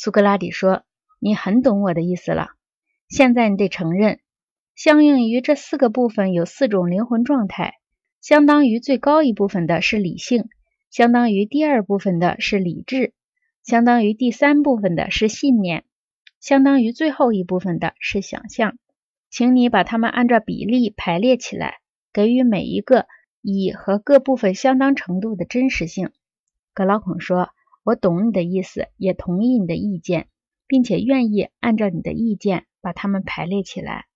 [0.00, 0.84] 苏格拉底说
[1.18, 2.50] ：“你很懂我的意思了。
[3.08, 4.20] 现在你得承认，
[4.76, 7.74] 相应于这四个部分有四种灵魂状态，
[8.20, 10.44] 相当于最高一部分的是理性，
[10.88, 13.12] 相当于第二部分的是理智，
[13.64, 15.82] 相当于第三部分的是信念，
[16.38, 18.78] 相当于最后一部分的是想象。
[19.30, 21.78] 请你把它们按照比例排列起来，
[22.12, 23.08] 给予每一个
[23.42, 26.12] 以和各部分相当程度的真实性。”
[26.72, 27.50] 格劳孔说。
[27.84, 30.28] 我懂你的意思，也同意你的意见，
[30.66, 34.07] 并且愿意按照你的意见把它们排列起来。